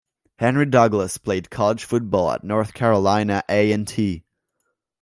Henry 0.39 0.65
Douglas 0.65 1.19
played 1.19 1.51
college 1.51 1.83
football 1.83 2.31
at 2.31 2.43
North 2.43 2.73
Carolina 2.73 3.43
A 3.47 3.71
and 3.71 3.87
T. 3.87 4.23